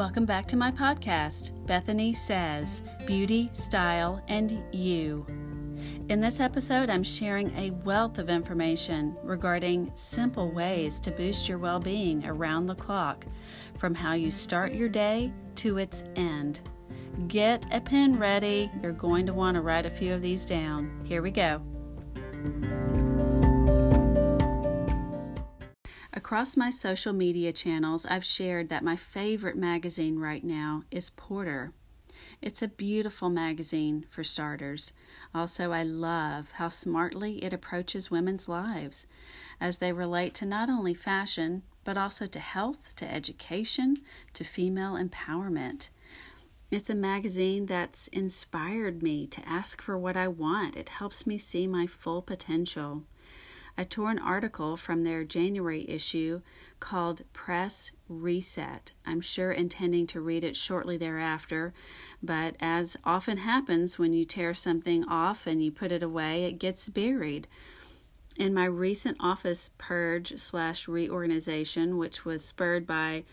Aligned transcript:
Welcome 0.00 0.24
back 0.24 0.48
to 0.48 0.56
my 0.56 0.70
podcast, 0.70 1.52
Bethany 1.66 2.14
Says 2.14 2.80
Beauty, 3.04 3.50
Style, 3.52 4.24
and 4.28 4.64
You. 4.72 5.26
In 6.08 6.22
this 6.22 6.40
episode, 6.40 6.88
I'm 6.88 7.02
sharing 7.02 7.54
a 7.54 7.72
wealth 7.84 8.16
of 8.18 8.30
information 8.30 9.14
regarding 9.22 9.92
simple 9.94 10.50
ways 10.52 11.00
to 11.00 11.10
boost 11.10 11.50
your 11.50 11.58
well 11.58 11.78
being 11.78 12.24
around 12.24 12.64
the 12.64 12.74
clock, 12.76 13.26
from 13.76 13.94
how 13.94 14.14
you 14.14 14.30
start 14.30 14.72
your 14.72 14.88
day 14.88 15.34
to 15.56 15.76
its 15.76 16.02
end. 16.16 16.60
Get 17.28 17.66
a 17.70 17.78
pen 17.78 18.18
ready. 18.18 18.70
You're 18.82 18.92
going 18.92 19.26
to 19.26 19.34
want 19.34 19.56
to 19.56 19.60
write 19.60 19.84
a 19.84 19.90
few 19.90 20.14
of 20.14 20.22
these 20.22 20.46
down. 20.46 20.98
Here 21.04 21.20
we 21.20 21.30
go. 21.30 21.60
Across 26.12 26.56
my 26.56 26.70
social 26.70 27.12
media 27.12 27.52
channels, 27.52 28.04
I've 28.04 28.24
shared 28.24 28.68
that 28.68 28.82
my 28.82 28.96
favorite 28.96 29.56
magazine 29.56 30.18
right 30.18 30.42
now 30.42 30.82
is 30.90 31.10
Porter. 31.10 31.72
It's 32.42 32.62
a 32.62 32.68
beautiful 32.68 33.30
magazine, 33.30 34.06
for 34.10 34.24
starters. 34.24 34.92
Also, 35.32 35.70
I 35.70 35.84
love 35.84 36.52
how 36.52 36.68
smartly 36.68 37.44
it 37.44 37.52
approaches 37.52 38.10
women's 38.10 38.48
lives 38.48 39.06
as 39.60 39.78
they 39.78 39.92
relate 39.92 40.34
to 40.34 40.46
not 40.46 40.68
only 40.68 40.94
fashion, 40.94 41.62
but 41.84 41.96
also 41.96 42.26
to 42.26 42.40
health, 42.40 42.94
to 42.96 43.10
education, 43.10 43.96
to 44.34 44.42
female 44.42 44.94
empowerment. 44.94 45.90
It's 46.72 46.90
a 46.90 46.94
magazine 46.94 47.66
that's 47.66 48.08
inspired 48.08 49.00
me 49.00 49.28
to 49.28 49.48
ask 49.48 49.80
for 49.80 49.96
what 49.96 50.16
I 50.16 50.26
want. 50.26 50.76
It 50.76 50.88
helps 50.88 51.24
me 51.24 51.38
see 51.38 51.68
my 51.68 51.86
full 51.86 52.20
potential. 52.20 53.04
I 53.80 53.84
tore 53.84 54.10
an 54.10 54.18
article 54.18 54.76
from 54.76 55.04
their 55.04 55.24
January 55.24 55.88
issue 55.88 56.42
called 56.80 57.22
Press 57.32 57.92
Reset. 58.10 58.92
I'm 59.06 59.22
sure 59.22 59.52
intending 59.52 60.06
to 60.08 60.20
read 60.20 60.44
it 60.44 60.54
shortly 60.54 60.98
thereafter, 60.98 61.72
but 62.22 62.56
as 62.60 62.98
often 63.04 63.38
happens 63.38 63.98
when 63.98 64.12
you 64.12 64.26
tear 64.26 64.52
something 64.52 65.04
off 65.04 65.46
and 65.46 65.64
you 65.64 65.72
put 65.72 65.92
it 65.92 66.02
away, 66.02 66.44
it 66.44 66.58
gets 66.58 66.90
buried. 66.90 67.48
In 68.36 68.52
my 68.52 68.66
recent 68.66 69.16
office 69.18 69.70
purge 69.78 70.38
slash 70.38 70.86
reorganization, 70.86 71.96
which 71.96 72.26
was 72.26 72.44
spurred 72.44 72.86
by 72.86 73.24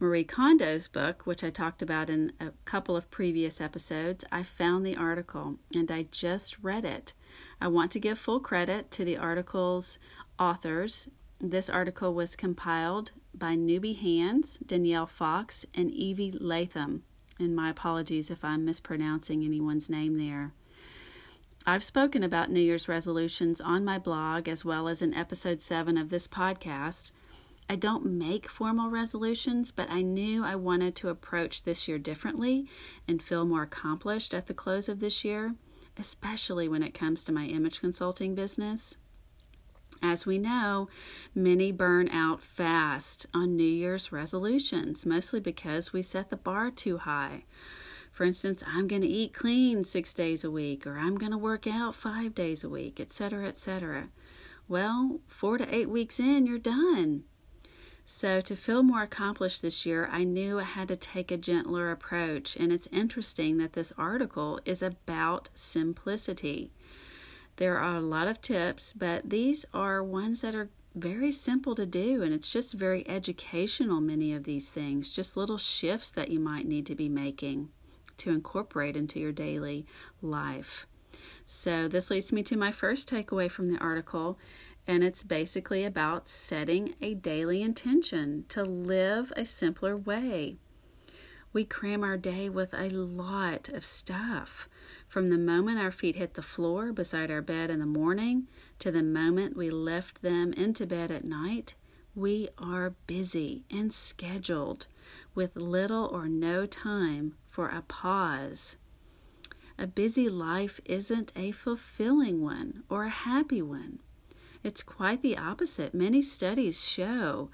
Marie 0.00 0.24
Kondo's 0.24 0.86
book, 0.86 1.26
which 1.26 1.42
I 1.42 1.50
talked 1.50 1.82
about 1.82 2.08
in 2.08 2.32
a 2.38 2.52
couple 2.64 2.94
of 2.94 3.10
previous 3.10 3.60
episodes, 3.60 4.24
I 4.30 4.44
found 4.44 4.86
the 4.86 4.96
article 4.96 5.56
and 5.74 5.90
I 5.90 6.06
just 6.12 6.56
read 6.62 6.84
it. 6.84 7.14
I 7.60 7.66
want 7.66 7.90
to 7.92 8.00
give 8.00 8.16
full 8.16 8.38
credit 8.38 8.92
to 8.92 9.04
the 9.04 9.16
article's 9.16 9.98
authors. 10.38 11.08
This 11.40 11.68
article 11.68 12.14
was 12.14 12.36
compiled 12.36 13.10
by 13.34 13.56
Newby 13.56 13.94
Hands, 13.94 14.56
Danielle 14.64 15.06
Fox, 15.06 15.66
and 15.74 15.90
Evie 15.90 16.30
Latham. 16.30 17.02
And 17.40 17.56
my 17.56 17.70
apologies 17.70 18.30
if 18.30 18.44
I'm 18.44 18.64
mispronouncing 18.64 19.44
anyone's 19.44 19.90
name 19.90 20.16
there. 20.16 20.52
I've 21.66 21.84
spoken 21.84 22.22
about 22.22 22.50
New 22.50 22.60
Year's 22.60 22.88
resolutions 22.88 23.60
on 23.60 23.84
my 23.84 23.98
blog 23.98 24.48
as 24.48 24.64
well 24.64 24.86
as 24.86 25.02
in 25.02 25.12
episode 25.12 25.60
7 25.60 25.98
of 25.98 26.10
this 26.10 26.28
podcast. 26.28 27.10
I 27.70 27.76
don't 27.76 28.06
make 28.06 28.48
formal 28.48 28.88
resolutions, 28.88 29.72
but 29.72 29.90
I 29.90 30.00
knew 30.00 30.42
I 30.42 30.56
wanted 30.56 30.96
to 30.96 31.10
approach 31.10 31.62
this 31.62 31.86
year 31.86 31.98
differently 31.98 32.66
and 33.06 33.22
feel 33.22 33.44
more 33.44 33.64
accomplished 33.64 34.32
at 34.32 34.46
the 34.46 34.54
close 34.54 34.88
of 34.88 35.00
this 35.00 35.22
year, 35.22 35.54
especially 35.98 36.66
when 36.66 36.82
it 36.82 36.94
comes 36.94 37.24
to 37.24 37.32
my 37.32 37.44
image 37.44 37.80
consulting 37.80 38.34
business. 38.34 38.96
As 40.00 40.24
we 40.24 40.38
know, 40.38 40.88
many 41.34 41.70
burn 41.72 42.08
out 42.08 42.42
fast 42.42 43.26
on 43.34 43.56
New 43.56 43.64
Year's 43.64 44.12
resolutions, 44.12 45.04
mostly 45.04 45.40
because 45.40 45.92
we 45.92 46.00
set 46.00 46.30
the 46.30 46.36
bar 46.36 46.70
too 46.70 46.98
high. 46.98 47.44
For 48.12 48.24
instance, 48.24 48.62
I'm 48.66 48.88
going 48.88 49.02
to 49.02 49.08
eat 49.08 49.34
clean 49.34 49.84
six 49.84 50.14
days 50.14 50.42
a 50.42 50.50
week, 50.50 50.86
or 50.86 50.98
I'm 50.98 51.16
going 51.18 51.32
to 51.32 51.38
work 51.38 51.66
out 51.66 51.94
five 51.94 52.34
days 52.34 52.64
a 52.64 52.68
week, 52.68 52.98
etc., 52.98 53.46
etc. 53.46 54.08
Well, 54.68 55.20
four 55.26 55.58
to 55.58 55.74
eight 55.74 55.90
weeks 55.90 56.18
in, 56.18 56.46
you're 56.46 56.58
done. 56.58 57.24
So, 58.10 58.40
to 58.40 58.56
feel 58.56 58.82
more 58.82 59.02
accomplished 59.02 59.60
this 59.60 59.84
year, 59.84 60.08
I 60.10 60.24
knew 60.24 60.58
I 60.58 60.62
had 60.62 60.88
to 60.88 60.96
take 60.96 61.30
a 61.30 61.36
gentler 61.36 61.90
approach. 61.90 62.56
And 62.56 62.72
it's 62.72 62.88
interesting 62.90 63.58
that 63.58 63.74
this 63.74 63.92
article 63.98 64.60
is 64.64 64.82
about 64.82 65.50
simplicity. 65.54 66.72
There 67.56 67.76
are 67.76 67.96
a 67.96 68.00
lot 68.00 68.26
of 68.26 68.40
tips, 68.40 68.94
but 68.94 69.28
these 69.28 69.66
are 69.74 70.02
ones 70.02 70.40
that 70.40 70.54
are 70.54 70.70
very 70.94 71.30
simple 71.30 71.74
to 71.74 71.84
do, 71.84 72.22
and 72.22 72.32
it's 72.32 72.50
just 72.50 72.72
very 72.72 73.06
educational, 73.06 74.00
many 74.00 74.32
of 74.32 74.44
these 74.44 74.70
things, 74.70 75.10
just 75.10 75.36
little 75.36 75.58
shifts 75.58 76.08
that 76.08 76.30
you 76.30 76.40
might 76.40 76.66
need 76.66 76.86
to 76.86 76.94
be 76.94 77.10
making 77.10 77.68
to 78.16 78.30
incorporate 78.30 78.96
into 78.96 79.20
your 79.20 79.32
daily 79.32 79.84
life. 80.22 80.86
So, 81.50 81.88
this 81.88 82.10
leads 82.10 82.30
me 82.30 82.42
to 82.42 82.58
my 82.58 82.70
first 82.70 83.08
takeaway 83.08 83.50
from 83.50 83.68
the 83.68 83.78
article, 83.78 84.38
and 84.86 85.02
it's 85.02 85.24
basically 85.24 85.82
about 85.82 86.28
setting 86.28 86.94
a 87.00 87.14
daily 87.14 87.62
intention 87.62 88.44
to 88.50 88.62
live 88.62 89.32
a 89.34 89.46
simpler 89.46 89.96
way. 89.96 90.58
We 91.54 91.64
cram 91.64 92.04
our 92.04 92.18
day 92.18 92.50
with 92.50 92.74
a 92.74 92.90
lot 92.90 93.70
of 93.70 93.86
stuff. 93.86 94.68
From 95.08 95.28
the 95.28 95.38
moment 95.38 95.78
our 95.78 95.90
feet 95.90 96.16
hit 96.16 96.34
the 96.34 96.42
floor 96.42 96.92
beside 96.92 97.30
our 97.30 97.40
bed 97.40 97.70
in 97.70 97.78
the 97.78 97.86
morning 97.86 98.46
to 98.80 98.90
the 98.90 99.02
moment 99.02 99.56
we 99.56 99.70
lift 99.70 100.20
them 100.20 100.52
into 100.52 100.86
bed 100.86 101.10
at 101.10 101.24
night, 101.24 101.74
we 102.14 102.50
are 102.58 102.94
busy 103.06 103.64
and 103.70 103.90
scheduled 103.90 104.86
with 105.34 105.56
little 105.56 106.04
or 106.04 106.28
no 106.28 106.66
time 106.66 107.36
for 107.46 107.68
a 107.68 107.80
pause. 107.80 108.76
A 109.80 109.86
busy 109.86 110.28
life 110.28 110.80
isn't 110.84 111.32
a 111.36 111.52
fulfilling 111.52 112.42
one 112.42 112.82
or 112.90 113.04
a 113.04 113.10
happy 113.10 113.62
one. 113.62 114.00
It's 114.64 114.82
quite 114.82 115.22
the 115.22 115.38
opposite. 115.38 115.94
Many 115.94 116.20
studies 116.20 116.84
show 116.84 117.48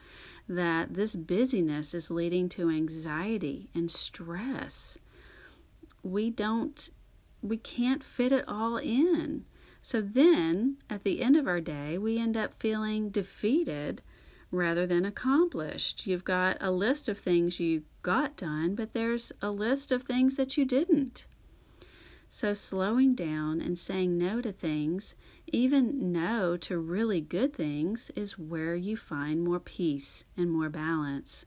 that 0.49 0.95
this 0.95 1.17
busyness 1.17 1.93
is 1.93 2.11
leading 2.11 2.49
to 2.51 2.71
anxiety 2.71 3.69
and 3.75 3.91
stress. 3.91 4.97
We 6.03 6.31
don't, 6.31 6.89
we 7.43 7.59
can't 7.59 8.03
fit 8.03 8.33
it 8.33 8.49
all 8.49 8.79
in. 8.79 9.45
So 9.83 10.01
then, 10.01 10.79
at 10.89 11.05
the 11.05 11.21
end 11.23 11.37
of 11.37 11.47
our 11.47 11.61
day, 11.61 11.99
we 11.99 12.19
end 12.19 12.39
up 12.39 12.55
feeling 12.55 13.11
defeated 13.11 14.01
rather 14.51 14.87
than 14.87 15.05
accomplished. 15.05 16.06
You've 16.06 16.25
got 16.25 16.56
a 16.59 16.71
list 16.71 17.06
of 17.06 17.19
things 17.19 17.61
you 17.61 17.83
got 18.01 18.35
done, 18.35 18.77
but 18.77 18.95
there's 18.95 19.31
a 19.43 19.51
list 19.51 19.93
of 19.93 20.05
things 20.05 20.37
that 20.37 20.56
you 20.56 20.65
didn't. 20.65 21.27
So, 22.37 22.53
slowing 22.53 23.15
down 23.15 23.61
and 23.61 23.78
saying 23.78 24.19
no 24.19 24.41
to 24.41 24.50
things, 24.50 25.15
even 25.53 26.11
no 26.11 26.56
to 26.56 26.81
really 26.81 27.21
good 27.21 27.55
things, 27.55 28.11
is 28.17 28.37
where 28.37 28.75
you 28.75 28.97
find 28.97 29.45
more 29.45 29.61
peace 29.61 30.25
and 30.37 30.50
more 30.50 30.69
balance. 30.69 31.47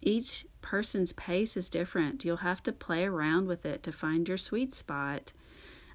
Each 0.00 0.46
person's 0.62 1.12
pace 1.14 1.56
is 1.56 1.68
different. 1.68 2.24
You'll 2.24 2.36
have 2.36 2.62
to 2.62 2.72
play 2.72 3.04
around 3.04 3.48
with 3.48 3.66
it 3.66 3.82
to 3.82 3.90
find 3.90 4.28
your 4.28 4.36
sweet 4.36 4.72
spot. 4.74 5.32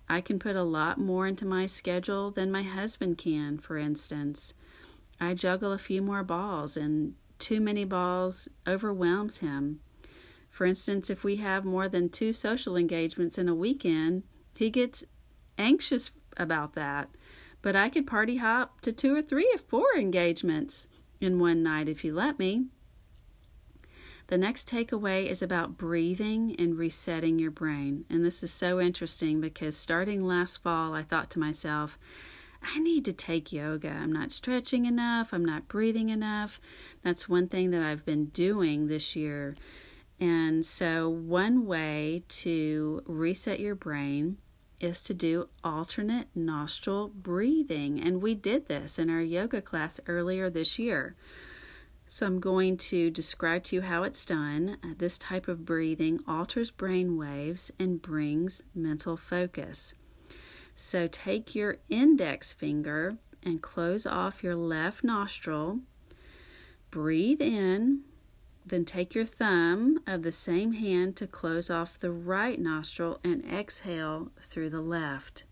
I 0.09 0.19
can 0.19 0.39
put 0.39 0.57
a 0.57 0.63
lot 0.63 1.00
more 1.00 1.25
into 1.25 1.45
my 1.45 1.66
schedule 1.66 2.31
than 2.31 2.51
my 2.51 2.63
husband 2.63 3.17
can, 3.17 3.59
for 3.59 3.78
instance. 3.78 4.53
I 5.22 5.35
juggle 5.35 5.72
a 5.72 5.78
few 5.78 6.01
more 6.01 6.22
balls, 6.22 6.75
and 6.75 7.13
too 7.39 7.61
many 7.61 7.85
balls 7.85 8.50
overwhelms 8.67 9.38
him. 9.38 9.79
For 10.55 10.66
instance, 10.66 11.09
if 11.09 11.25
we 11.25 11.35
have 11.35 11.66
more 11.66 11.89
than 11.89 12.07
two 12.07 12.31
social 12.31 12.77
engagements 12.77 13.38
in 13.38 13.49
a 13.49 13.53
weekend, 13.53 14.23
he 14.55 14.69
gets 14.69 15.03
anxious 15.57 16.11
about 16.38 16.75
that. 16.75 17.09
But 17.61 17.75
I 17.75 17.89
could 17.89 18.07
party 18.07 18.38
hop 18.38 18.79
to 18.79 18.93
two 18.93 19.13
or 19.13 19.21
three 19.21 19.51
or 19.53 19.57
four 19.57 19.88
engagements 19.97 20.88
in 21.19 21.39
one 21.39 21.61
night 21.61 21.89
if 21.89 22.05
you 22.05 22.13
let 22.13 22.40
me. 22.40 22.67
The 24.28 24.37
next 24.37 24.69
takeaway 24.69 25.29
is 25.29 25.41
about 25.41 25.78
breathing 25.78 26.55
and 26.57 26.78
resetting 26.78 27.37
your 27.37 27.52
brain. 27.52 28.05
And 28.09 28.23
this 28.23 28.41
is 28.41 28.53
so 28.53 28.79
interesting 28.79 29.41
because 29.41 29.75
starting 29.75 30.23
last 30.23 30.63
fall, 30.63 30.93
I 30.93 31.03
thought 31.03 31.29
to 31.31 31.40
myself, 31.40 31.99
I 32.63 32.79
need 32.79 33.03
to 33.03 33.13
take 33.13 33.52
yoga. 33.52 33.90
I'm 33.90 34.13
not 34.13 34.31
stretching 34.31 34.85
enough. 34.85 35.34
I'm 35.34 35.43
not 35.43 35.67
breathing 35.67 36.07
enough. 36.07 36.61
That's 37.03 37.28
one 37.28 37.49
thing 37.49 37.72
that 37.72 37.84
I've 37.84 38.05
been 38.05 38.28
doing 38.28 38.87
this 38.87 39.17
year 39.17 39.57
and 40.20 40.66
so, 40.66 41.09
one 41.09 41.66
way 41.66 42.23
to 42.29 43.03
reset 43.06 43.59
your 43.59 43.76
brain 43.76 44.38
is 44.79 45.02
to 45.03 45.14
do 45.14 45.50
alternate 45.64 46.28
nostril 46.34 47.09
breathing. 47.09 48.00
And 48.00 48.22
we 48.22 48.34
did 48.34 48.67
this 48.67 48.97
in 48.97 49.09
our 49.09 49.22
yoga 49.22 49.62
class 49.62 50.00
earlier 50.08 50.50
this 50.50 50.79
year. 50.79 51.16
So, 52.08 52.26
I'm 52.26 52.40
going 52.40 52.78
to 52.78 53.09
describe 53.09 53.66
to 53.66 53.76
you 53.76 53.82
how 53.82 54.03
it's 54.03 54.26
done. 54.26 54.78
Uh, 54.84 54.94
this 54.97 55.17
type 55.17 55.50
of 55.50 55.66
breathing 55.66 56.22
alters 56.26 56.72
brain 56.72 57.17
waves 57.17 57.72
and 57.78 58.02
brings 58.02 58.64
mental 58.73 59.17
focus. 59.17 59.96
So, 60.78 61.08
take 61.08 61.56
your 61.56 61.78
index 61.90 62.53
finger 62.53 63.17
and 63.44 63.62
close 63.62 64.06
off 64.06 64.44
your 64.44 64.56
left 64.56 65.03
nostril. 65.03 65.82
Breathe 66.90 67.41
in 67.41 68.03
Then 68.66 68.84
take 68.84 69.14
your 69.14 69.26
thumb 69.26 70.00
of 70.08 70.23
the 70.23 70.32
same 70.32 70.73
hand 70.73 71.16
to 71.17 71.28
close 71.28 71.70
off 71.70 72.00
the 72.00 72.12
right 72.12 72.59
nostril 72.59 73.20
and 73.23 73.44
exhale 73.46 74.32
through 74.41 74.72
the 74.72 74.82
left. 74.82 75.44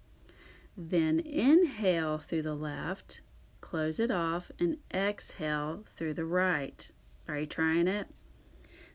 Then 0.75 1.19
inhale 1.19 2.17
through 2.17 2.41
the 2.41 2.55
left, 2.55 3.21
close 3.61 3.99
it 3.99 4.09
off, 4.09 4.49
and 4.59 4.77
exhale 4.91 5.83
through 5.85 6.15
the 6.15 6.25
right. 6.25 6.89
Are 7.27 7.37
you 7.37 7.45
trying 7.45 7.87
it? 7.87 8.07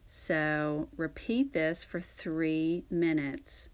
So 0.09 0.89
repeat 0.97 1.53
this 1.53 1.85
for 1.85 2.01
three 2.01 2.85
minutes. 2.91 3.69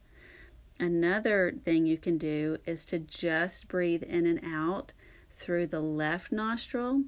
Another 0.79 1.55
thing 1.65 1.87
you 1.87 1.97
can 1.97 2.19
do 2.19 2.59
is 2.67 2.85
to 2.87 2.99
just 2.99 3.69
breathe 3.69 4.03
in 4.03 4.27
and 4.27 4.41
out 4.45 4.93
through 5.31 5.69
the 5.69 5.81
left 5.81 6.33
nostril 6.33 7.05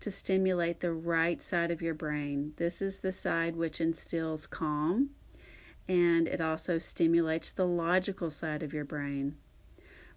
to 0.00 0.10
stimulate 0.10 0.80
the 0.80 0.92
right 0.92 1.42
side 1.42 1.70
of 1.70 1.82
your 1.82 1.94
brain. 1.94 2.52
This 2.56 2.80
is 2.80 3.00
the 3.00 3.12
side 3.12 3.56
which 3.56 3.80
instills 3.80 4.46
calm 4.46 5.10
and 5.88 6.28
it 6.28 6.40
also 6.40 6.78
stimulates 6.78 7.50
the 7.50 7.66
logical 7.66 8.30
side 8.30 8.62
of 8.62 8.74
your 8.74 8.84
brain. 8.84 9.36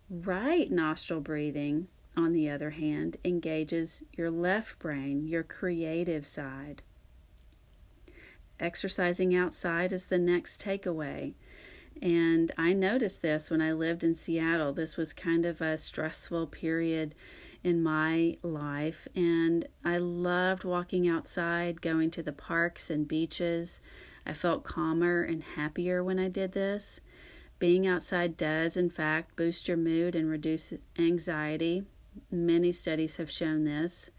Right 0.10 0.70
nostril 0.70 1.22
breathing, 1.22 1.88
on 2.18 2.34
the 2.34 2.50
other 2.50 2.72
hand, 2.72 3.16
engages 3.24 4.04
your 4.12 4.30
left 4.30 4.80
brain, 4.80 5.26
your 5.28 5.44
creative 5.44 6.26
side. 6.26 6.82
Exercising 8.60 9.34
outside 9.34 9.94
is 9.94 10.06
the 10.06 10.20
next 10.20 10.62
takeaway. 10.62 11.34
And 12.02 12.52
I 12.58 12.74
noticed 12.74 13.22
this 13.22 13.50
when 13.50 13.62
I 13.62 13.72
lived 13.72 14.04
in 14.04 14.16
Seattle. 14.16 14.74
This 14.74 14.98
was 14.98 15.14
kind 15.14 15.46
of 15.46 15.62
a 15.62 15.78
stressful 15.78 16.48
period 16.48 17.16
in 17.64 17.84
my 17.84 18.38
life, 18.42 19.08
and 19.16 19.68
I 19.86 19.98
loved 19.98 20.64
walking 20.64 21.08
outside, 21.08 21.82
going 21.82 22.12
to 22.12 22.24
the 22.24 22.32
parks 22.32 22.90
and 22.90 23.08
beaches. 23.08 23.82
I 24.26 24.34
felt 24.34 24.64
calmer 24.64 25.24
and 25.24 25.44
happier 25.44 26.04
when 26.04 26.20
I 26.20 26.28
did 26.28 26.54
this. 26.54 27.00
Being 27.60 27.86
outside 27.86 28.38
does, 28.38 28.76
in 28.76 28.90
fact, 28.90 29.36
boost 29.36 29.68
your 29.68 29.78
mood 29.78 30.16
and 30.16 30.30
reduce 30.30 30.74
anxiety. 30.98 31.84
Many 32.32 32.72
studies 32.72 33.18
have 33.18 33.30
shown 33.30 33.64
this. 33.64 34.10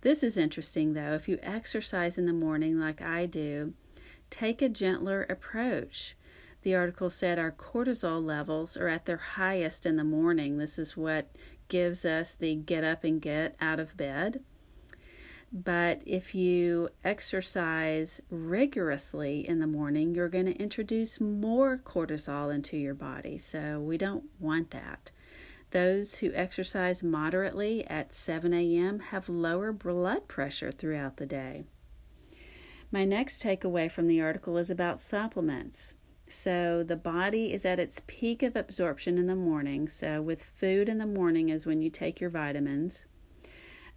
This 0.00 0.22
is 0.22 0.36
interesting 0.36 0.94
though. 0.94 1.14
If 1.14 1.28
you 1.28 1.38
exercise 1.42 2.18
in 2.18 2.26
the 2.26 2.32
morning 2.32 2.78
like 2.78 3.00
I 3.00 3.26
do, 3.26 3.74
take 4.30 4.60
a 4.62 4.68
gentler 4.68 5.26
approach. 5.28 6.16
The 6.68 6.74
article 6.74 7.08
said 7.08 7.38
our 7.38 7.50
cortisol 7.50 8.22
levels 8.22 8.76
are 8.76 8.88
at 8.88 9.06
their 9.06 9.16
highest 9.16 9.86
in 9.86 9.96
the 9.96 10.04
morning. 10.04 10.58
This 10.58 10.78
is 10.78 10.98
what 10.98 11.34
gives 11.68 12.04
us 12.04 12.34
the 12.34 12.56
get 12.56 12.84
up 12.84 13.04
and 13.04 13.22
get 13.22 13.56
out 13.58 13.80
of 13.80 13.96
bed. 13.96 14.42
But 15.50 16.02
if 16.04 16.34
you 16.34 16.90
exercise 17.02 18.20
rigorously 18.28 19.48
in 19.48 19.60
the 19.60 19.66
morning, 19.66 20.14
you're 20.14 20.28
going 20.28 20.44
to 20.44 20.62
introduce 20.62 21.22
more 21.22 21.78
cortisol 21.78 22.54
into 22.54 22.76
your 22.76 22.92
body. 22.92 23.38
So 23.38 23.80
we 23.80 23.96
don't 23.96 24.24
want 24.38 24.70
that. 24.72 25.10
Those 25.70 26.16
who 26.16 26.34
exercise 26.34 27.02
moderately 27.02 27.86
at 27.86 28.12
7 28.12 28.52
a.m. 28.52 28.98
have 28.98 29.30
lower 29.30 29.72
blood 29.72 30.28
pressure 30.28 30.70
throughout 30.70 31.16
the 31.16 31.24
day. 31.24 31.64
My 32.92 33.06
next 33.06 33.42
takeaway 33.42 33.90
from 33.90 34.06
the 34.06 34.20
article 34.20 34.58
is 34.58 34.68
about 34.68 35.00
supplements. 35.00 35.94
So, 36.30 36.82
the 36.82 36.96
body 36.96 37.54
is 37.54 37.64
at 37.64 37.80
its 37.80 38.02
peak 38.06 38.42
of 38.42 38.54
absorption 38.54 39.16
in 39.16 39.26
the 39.26 39.34
morning. 39.34 39.88
So, 39.88 40.20
with 40.20 40.42
food 40.42 40.88
in 40.88 40.98
the 40.98 41.06
morning 41.06 41.48
is 41.48 41.64
when 41.64 41.80
you 41.80 41.88
take 41.88 42.20
your 42.20 42.28
vitamins, 42.28 43.06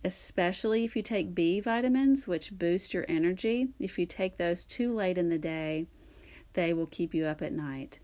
especially 0.03 0.85
if 0.85 0.95
you 0.95 1.03
take 1.03 1.35
B 1.35 1.59
vitamins, 1.59 2.27
which 2.27 2.57
boost 2.57 2.93
your 2.93 3.05
energy. 3.09 3.67
If 3.79 3.99
you 3.99 4.05
take 4.05 4.37
those 4.37 4.65
too 4.65 4.93
late 4.93 5.17
in 5.17 5.27
the 5.27 5.37
day, 5.37 5.87
they 6.53 6.73
will 6.73 6.87
keep 6.87 7.13
you 7.13 7.25
up 7.25 7.41
at 7.41 7.53
night. 7.53 7.99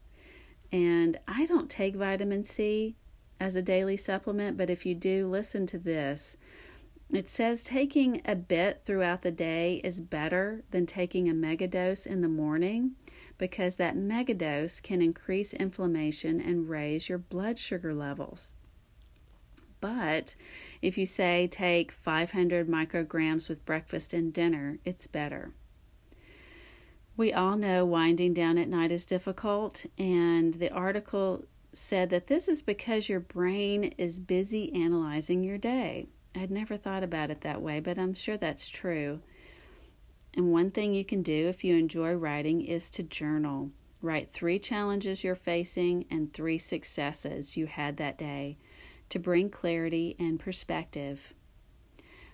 And 0.71 1.17
I 1.27 1.45
don't 1.45 1.69
take 1.69 1.95
vitamin 1.95 2.43
C 2.43 2.97
as 3.39 3.55
a 3.55 3.61
daily 3.61 3.95
supplement, 3.95 4.57
but 4.57 4.69
if 4.69 4.85
you 4.85 4.93
do, 4.93 5.29
listen 5.29 5.65
to 5.67 5.79
this. 5.79 6.37
It 7.09 7.29
says 7.29 7.63
taking 7.63 8.21
a 8.25 8.35
bit 8.35 8.81
throughout 8.81 9.21
the 9.21 9.31
day 9.31 9.79
is 9.83 10.01
better 10.01 10.63
than 10.71 10.85
taking 10.85 11.29
a 11.29 11.33
megadose 11.33 12.05
in 12.05 12.19
the 12.19 12.27
morning 12.27 12.95
because 13.37 13.75
that 13.75 13.95
megadose 13.95 14.81
can 14.81 15.01
increase 15.01 15.53
inflammation 15.53 16.39
and 16.39 16.69
raise 16.69 17.09
your 17.09 17.17
blood 17.17 17.59
sugar 17.59 17.93
levels. 17.93 18.53
But 19.79 20.35
if 20.81 20.97
you 20.97 21.05
say 21.05 21.47
take 21.47 21.91
500 21.91 22.67
micrograms 22.67 23.47
with 23.47 23.65
breakfast 23.65 24.13
and 24.13 24.33
dinner, 24.33 24.79
it's 24.83 25.07
better. 25.07 25.51
We 27.15 27.33
all 27.33 27.57
know 27.57 27.85
winding 27.85 28.33
down 28.33 28.57
at 28.57 28.69
night 28.69 28.91
is 28.91 29.05
difficult, 29.05 29.85
and 29.97 30.53
the 30.53 30.71
article 30.71 31.45
said 31.73 32.09
that 32.09 32.27
this 32.27 32.47
is 32.47 32.61
because 32.61 33.09
your 33.09 33.19
brain 33.19 33.85
is 33.97 34.19
busy 34.19 34.73
analyzing 34.73 35.43
your 35.43 35.57
day. 35.57 36.07
I'd 36.35 36.51
never 36.51 36.77
thought 36.77 37.03
about 37.03 37.31
it 37.31 37.41
that 37.41 37.61
way, 37.61 37.79
but 37.79 37.97
I'm 37.97 38.13
sure 38.13 38.37
that's 38.37 38.69
true. 38.69 39.21
And 40.37 40.51
one 40.51 40.69
thing 40.69 40.93
you 40.93 41.03
can 41.03 41.23
do 41.23 41.47
if 41.47 41.63
you 41.63 41.75
enjoy 41.75 42.13
writing 42.13 42.61
is 42.61 42.91
to 42.91 43.03
journal. 43.03 43.71
Write 44.03 44.29
three 44.29 44.59
challenges 44.59 45.23
you're 45.23 45.33
facing 45.33 46.05
and 46.11 46.31
three 46.31 46.59
successes 46.59 47.57
you 47.57 47.65
had 47.65 47.97
that 47.97 48.19
day 48.19 48.59
to 49.09 49.17
bring 49.17 49.49
clarity 49.49 50.15
and 50.19 50.39
perspective. 50.39 51.33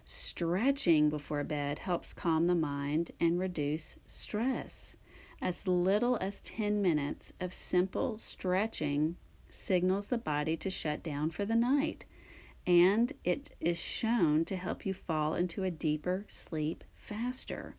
Stretching 0.03 1.09
before 1.09 1.45
bed 1.45 1.79
helps 1.79 2.13
calm 2.13 2.45
the 2.45 2.55
mind 2.55 3.11
and 3.21 3.39
reduce 3.39 3.97
stress. 4.05 4.97
As 5.41 5.65
little 5.65 6.17
as 6.17 6.41
10 6.41 6.81
minutes 6.81 7.31
of 7.39 7.53
simple 7.53 8.19
stretching 8.19 9.15
signals 9.49 10.09
the 10.09 10.17
body 10.17 10.57
to 10.57 10.69
shut 10.69 11.03
down 11.03 11.29
for 11.29 11.45
the 11.45 11.55
night 11.55 12.03
and 12.65 13.11
it 13.23 13.55
is 13.59 13.79
shown 13.79 14.45
to 14.45 14.55
help 14.55 14.85
you 14.85 14.93
fall 14.93 15.33
into 15.33 15.63
a 15.63 15.71
deeper 15.71 16.25
sleep 16.27 16.83
faster. 16.95 17.75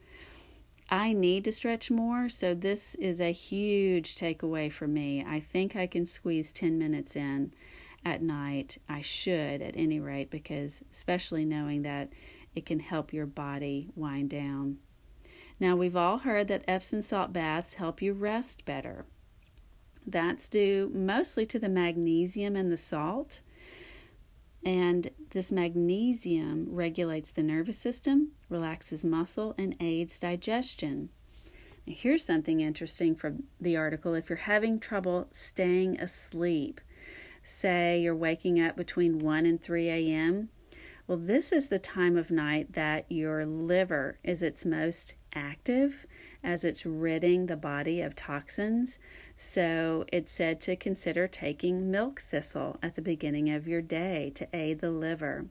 I 0.90 1.12
need 1.12 1.44
to 1.44 1.52
stretch 1.52 1.90
more, 1.90 2.28
so 2.28 2.54
this 2.54 2.94
is 2.96 3.20
a 3.20 3.32
huge 3.32 4.16
takeaway 4.16 4.70
for 4.70 4.86
me. 4.86 5.24
I 5.26 5.40
think 5.40 5.74
I 5.74 5.86
can 5.86 6.06
squeeze 6.06 6.52
10 6.52 6.78
minutes 6.78 7.16
in 7.16 7.52
at 8.04 8.22
night. 8.22 8.78
I 8.88 9.00
should, 9.00 9.62
at 9.62 9.76
any 9.76 9.98
rate, 9.98 10.30
because 10.30 10.82
especially 10.90 11.44
knowing 11.44 11.82
that 11.82 12.12
it 12.54 12.66
can 12.66 12.80
help 12.80 13.12
your 13.12 13.26
body 13.26 13.90
wind 13.96 14.30
down. 14.30 14.78
Now, 15.58 15.74
we've 15.74 15.96
all 15.96 16.18
heard 16.18 16.48
that 16.48 16.64
Epsom 16.68 17.00
salt 17.00 17.32
baths 17.32 17.74
help 17.74 18.02
you 18.02 18.12
rest 18.12 18.64
better. 18.64 19.06
That's 20.06 20.48
due 20.48 20.90
mostly 20.92 21.46
to 21.46 21.58
the 21.58 21.68
magnesium 21.68 22.56
in 22.56 22.68
the 22.68 22.76
salt. 22.76 23.40
And 24.64 25.10
this 25.30 25.52
magnesium 25.52 26.66
regulates 26.70 27.30
the 27.30 27.42
nervous 27.42 27.78
system, 27.78 28.30
relaxes 28.48 29.04
muscle, 29.04 29.54
and 29.58 29.76
aids 29.78 30.18
digestion. 30.18 31.10
Now, 31.86 31.94
here's 31.94 32.24
something 32.24 32.60
interesting 32.60 33.14
from 33.14 33.44
the 33.60 33.76
article. 33.76 34.14
If 34.14 34.30
you're 34.30 34.38
having 34.38 34.80
trouble 34.80 35.28
staying 35.30 36.00
asleep, 36.00 36.80
say 37.42 38.00
you're 38.00 38.16
waking 38.16 38.58
up 38.60 38.74
between 38.76 39.18
1 39.18 39.44
and 39.44 39.60
3 39.60 39.88
a.m., 39.90 40.48
well, 41.06 41.18
this 41.18 41.52
is 41.52 41.68
the 41.68 41.78
time 41.78 42.16
of 42.16 42.30
night 42.30 42.72
that 42.72 43.04
your 43.10 43.44
liver 43.44 44.18
is 44.24 44.40
its 44.40 44.64
most 44.64 45.16
active 45.34 46.06
as 46.42 46.64
it's 46.64 46.86
ridding 46.86 47.46
the 47.46 47.56
body 47.56 48.00
of 48.00 48.14
toxins. 48.14 48.98
So 49.36 50.04
it's 50.12 50.32
said 50.32 50.60
to 50.62 50.76
consider 50.76 51.26
taking 51.26 51.90
milk 51.90 52.20
thistle 52.20 52.78
at 52.82 52.94
the 52.94 53.02
beginning 53.02 53.50
of 53.50 53.66
your 53.66 53.82
day 53.82 54.32
to 54.36 54.48
aid 54.52 54.80
the 54.80 54.90
liver. 54.90 55.46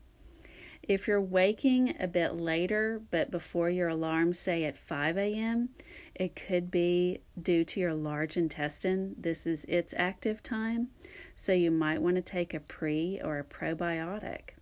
If 0.84 1.08
you're 1.08 1.22
waking 1.22 1.96
a 2.00 2.08
bit 2.08 2.36
later, 2.36 3.02
but 3.10 3.32
before 3.32 3.70
your 3.70 3.88
alarm, 3.88 4.34
say 4.34 4.66
at 4.66 4.76
5 4.76 5.18
a.m., 5.18 5.70
it 6.14 6.36
could 6.36 6.70
be 6.70 7.20
due 7.42 7.64
to 7.64 7.80
your 7.80 7.94
large 7.94 8.36
intestine. 8.36 9.16
This 9.18 9.48
is 9.48 9.64
its 9.66 9.94
active 9.96 10.44
time, 10.44 10.90
so 11.38 11.54
you 11.54 11.72
might 11.72 12.02
want 12.02 12.18
to 12.18 12.22
take 12.22 12.54
a 12.54 12.60
pre 12.60 13.22
or 13.24 13.40
a 13.40 13.46
probiotic. 13.46 14.58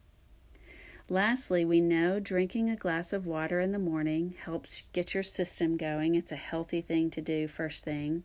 Lastly, 1.12 1.66
we 1.66 1.82
know 1.82 2.22
drinking 2.22 2.70
a 2.70 2.78
glass 2.78 3.12
of 3.12 3.26
water 3.26 3.60
in 3.60 3.74
the 3.74 3.78
morning 3.78 4.34
helps 4.46 4.84
get 4.94 5.14
your 5.14 5.24
system 5.24 5.76
going. 5.76 6.16
It's 6.16 6.32
a 6.32 6.38
healthy 6.38 6.80
thing 6.80 7.10
to 7.10 7.20
do 7.20 7.50
first 7.50 7.84
thing. 7.84 8.24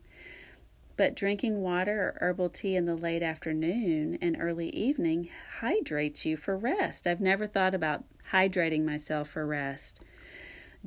But 0.95 1.13
drinking 1.13 1.59
water 1.59 1.99
or 1.99 2.17
herbal 2.21 2.51
tea 2.51 2.77
in 2.77 2.85
the 2.85 2.95
late 2.95 3.21
afternoon 3.21 4.17
and 4.21 4.37
early 4.39 4.69
evening 4.69 5.27
hydrates 5.59 6.25
you 6.25 6.37
for 6.37 6.55
rest. 6.57 7.07
I've 7.07 7.19
never 7.19 7.45
thought 7.45 7.75
about 7.75 8.05
hydrating 8.31 8.85
myself 8.85 9.27
for 9.31 9.45
rest. 9.45 9.99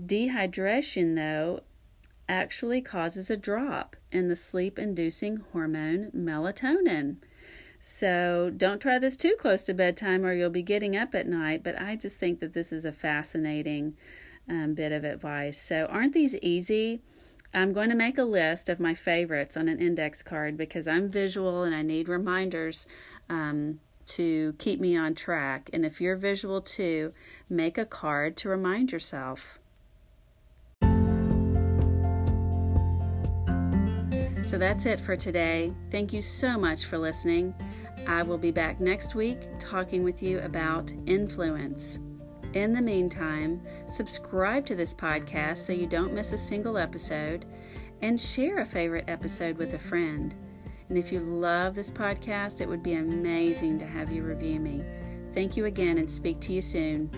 Dehydration, 0.03 1.17
though, 1.17 1.61
actually 2.31 2.81
causes 2.81 3.31
a 3.31 3.37
drop 3.37 3.95
in 4.11 4.29
the 4.29 4.37
sleep 4.37 4.79
inducing 4.79 5.45
hormone 5.53 6.11
melatonin. 6.17 7.17
So 7.81 8.53
don't 8.55 8.81
try 8.81 8.99
this 8.99 9.17
too 9.17 9.35
close 9.39 9.65
to 9.65 9.75
bedtime 9.75 10.25
or 10.25 10.35
you'll 10.35 10.51
be 10.51 10.63
getting 10.63 10.97
up 10.97 11.15
at 11.15 11.27
night. 11.27 11.63
But 11.65 11.81
I 11.81 11.97
just 11.97 12.19
think 12.19 12.41
that 12.41 12.53
this 12.53 12.73
is 12.73 12.85
a 12.85 12.93
fascinating 12.93 13.97
um, 14.49 14.75
bit 14.75 14.93
of 14.93 15.05
advice. 15.05 15.59
So, 15.59 15.87
aren't 15.87 16.13
these 16.13 16.37
easy? 16.37 17.01
I'm 17.53 17.73
going 17.73 17.91
to 17.91 17.97
make 17.97 18.19
a 18.19 18.25
list 18.25 18.69
of 18.69 18.79
my 18.79 18.95
favorites 18.95 19.57
on 19.57 19.67
an 19.67 19.81
index 19.81 20.23
card 20.23 20.57
because 20.57 20.87
I'm 20.87 21.09
visual 21.09 21.65
and 21.65 21.75
I 21.75 21.83
need 21.83 22.09
reminders 22.09 22.87
um, 23.29 23.81
to 24.07 24.55
keep 24.59 24.79
me 24.79 24.97
on 24.97 25.15
track. 25.15 25.71
And 25.73 25.85
if 25.85 26.01
you're 26.01 26.17
visual 26.17 26.61
too, 26.61 27.13
make 27.49 27.79
a 27.79 27.85
card 27.85 28.37
to 28.39 28.49
remind 28.49 28.93
yourself. 28.93 29.59
So 34.45 34.59
that's 34.59 34.85
it 34.87 35.01
for 35.01 35.17
today. 35.17 35.73
Thank 35.91 36.13
you 36.13 36.21
so 36.21 36.59
much 36.59 36.87
for 36.87 36.99
listening. 36.99 37.55
I 38.07 38.23
will 38.23 38.39
be 38.39 38.51
back 38.51 38.81
next 38.81 39.15
week 39.15 39.39
talking 39.59 40.03
with 40.03 40.23
you 40.23 40.41
about 40.41 40.93
influence. 41.07 41.99
In 42.55 42.73
the 42.73 42.83
meantime, 42.83 43.61
subscribe 43.89 44.67
to 44.67 44.75
this 44.75 44.93
podcast 44.93 45.59
so 45.59 45.73
you 45.73 45.87
don't 45.87 46.13
miss 46.13 46.33
a 46.33 46.39
single 46.39 46.77
episode 46.77 47.47
and 48.03 48.21
share 48.21 48.59
a 48.59 48.67
favorite 48.67 49.05
episode 49.09 49.57
with 49.57 49.75
a 49.75 49.79
friend. 49.79 50.35
And 50.89 50.99
if 50.99 51.13
you 51.13 51.21
love 51.21 51.75
this 51.75 51.93
podcast, 51.93 52.61
it 52.61 52.69
would 52.69 52.83
be 52.83 52.95
amazing 52.95 53.79
to 53.79 53.87
have 53.87 54.11
you 54.11 54.23
review 54.25 54.59
me. 54.59 54.85
Thank 55.33 55.57
you 55.57 55.67
again 55.67 55.99
and 55.99 56.11
speak 56.11 56.41
to 56.41 56.53
you 56.53 56.61
soon. 56.61 57.11